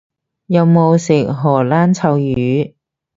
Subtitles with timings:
[0.47, 2.73] 有冇食荷蘭臭魚？